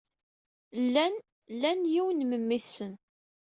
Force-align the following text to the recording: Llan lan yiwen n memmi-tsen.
Llan 0.83 1.15
lan 1.61 1.79
yiwen 1.93 2.19
n 2.25 2.27
memmi-tsen. 2.29 2.93